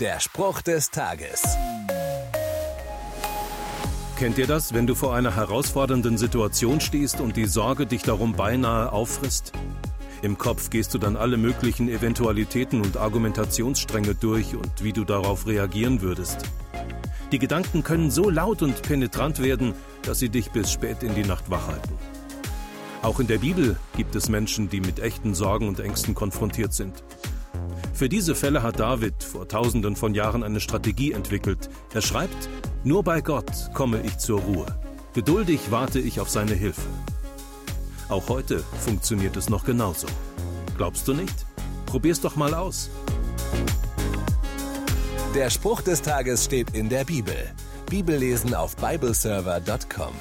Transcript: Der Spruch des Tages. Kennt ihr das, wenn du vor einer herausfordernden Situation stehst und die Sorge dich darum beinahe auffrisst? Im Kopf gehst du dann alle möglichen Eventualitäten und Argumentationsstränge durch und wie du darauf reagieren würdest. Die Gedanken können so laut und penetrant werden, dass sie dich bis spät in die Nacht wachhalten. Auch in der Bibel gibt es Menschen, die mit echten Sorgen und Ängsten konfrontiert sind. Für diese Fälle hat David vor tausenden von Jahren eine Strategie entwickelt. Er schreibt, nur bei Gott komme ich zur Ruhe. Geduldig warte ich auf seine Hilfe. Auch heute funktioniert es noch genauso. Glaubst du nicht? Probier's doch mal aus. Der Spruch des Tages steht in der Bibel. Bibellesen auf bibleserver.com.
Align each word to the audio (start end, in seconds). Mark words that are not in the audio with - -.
Der 0.00 0.20
Spruch 0.20 0.60
des 0.60 0.90
Tages. 0.90 1.42
Kennt 4.18 4.36
ihr 4.36 4.46
das, 4.46 4.74
wenn 4.74 4.86
du 4.86 4.94
vor 4.94 5.14
einer 5.14 5.34
herausfordernden 5.34 6.18
Situation 6.18 6.82
stehst 6.82 7.18
und 7.22 7.34
die 7.38 7.46
Sorge 7.46 7.86
dich 7.86 8.02
darum 8.02 8.34
beinahe 8.34 8.92
auffrisst? 8.92 9.52
Im 10.20 10.36
Kopf 10.36 10.68
gehst 10.68 10.92
du 10.92 10.98
dann 10.98 11.16
alle 11.16 11.38
möglichen 11.38 11.88
Eventualitäten 11.88 12.82
und 12.82 12.98
Argumentationsstränge 12.98 14.14
durch 14.14 14.54
und 14.54 14.84
wie 14.84 14.92
du 14.92 15.04
darauf 15.04 15.46
reagieren 15.46 16.02
würdest. 16.02 16.42
Die 17.32 17.38
Gedanken 17.38 17.82
können 17.82 18.10
so 18.10 18.28
laut 18.28 18.60
und 18.60 18.82
penetrant 18.82 19.42
werden, 19.42 19.72
dass 20.02 20.18
sie 20.18 20.28
dich 20.28 20.50
bis 20.50 20.70
spät 20.70 21.02
in 21.02 21.14
die 21.14 21.24
Nacht 21.24 21.48
wachhalten. 21.48 21.96
Auch 23.00 23.18
in 23.18 23.28
der 23.28 23.38
Bibel 23.38 23.78
gibt 23.96 24.14
es 24.14 24.28
Menschen, 24.28 24.68
die 24.68 24.80
mit 24.80 25.00
echten 25.00 25.34
Sorgen 25.34 25.68
und 25.68 25.80
Ängsten 25.80 26.14
konfrontiert 26.14 26.74
sind. 26.74 27.02
Für 27.96 28.10
diese 28.10 28.34
Fälle 28.34 28.62
hat 28.62 28.78
David 28.78 29.24
vor 29.24 29.48
tausenden 29.48 29.96
von 29.96 30.14
Jahren 30.14 30.42
eine 30.42 30.60
Strategie 30.60 31.12
entwickelt. 31.12 31.70
Er 31.94 32.02
schreibt, 32.02 32.50
nur 32.84 33.02
bei 33.02 33.22
Gott 33.22 33.50
komme 33.72 34.02
ich 34.02 34.18
zur 34.18 34.40
Ruhe. 34.40 34.66
Geduldig 35.14 35.70
warte 35.70 35.98
ich 35.98 36.20
auf 36.20 36.28
seine 36.28 36.52
Hilfe. 36.52 36.82
Auch 38.10 38.28
heute 38.28 38.62
funktioniert 38.84 39.34
es 39.38 39.48
noch 39.48 39.64
genauso. 39.64 40.08
Glaubst 40.76 41.08
du 41.08 41.14
nicht? 41.14 41.46
Probier's 41.86 42.20
doch 42.20 42.36
mal 42.36 42.52
aus. 42.52 42.90
Der 45.34 45.48
Spruch 45.48 45.80
des 45.80 46.02
Tages 46.02 46.44
steht 46.44 46.76
in 46.76 46.90
der 46.90 47.04
Bibel. 47.04 47.36
Bibellesen 47.88 48.52
auf 48.54 48.76
bibleserver.com. 48.76 50.12